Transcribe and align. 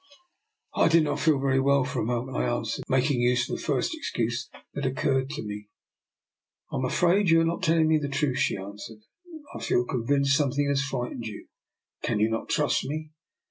''"I 0.73 0.87
did 0.87 1.03
not 1.03 1.19
feel 1.19 1.37
very 1.39 1.59
well 1.59 1.83
for 1.83 1.99
a 2.01 2.03
moment," 2.03 2.35
I 2.35 2.45
answered, 2.49 2.85
making 2.89 3.21
use 3.21 3.47
of 3.47 3.55
the 3.55 3.61
first 3.61 3.93
excuse 3.93 4.49
that 4.73 4.83
occurred 4.83 5.29
to 5.29 5.43
me. 5.43 5.67
'* 6.19 6.71
I 6.73 6.77
am 6.77 6.85
afraid 6.85 7.29
you 7.29 7.41
are 7.41 7.45
not 7.45 7.61
telling 7.61 7.87
me 7.87 7.99
the 7.99 8.07
truth," 8.09 8.39
she 8.39 8.57
answered. 8.57 9.01
I 9.55 9.59
feel 9.61 9.85
convinced 9.85 10.35
something 10.35 10.67
has 10.69 10.81
frightened 10.81 11.27
you. 11.27 11.49
Can 12.01 12.19
you 12.19 12.31
not 12.31 12.49
trust 12.49 12.83
me? 12.83 13.11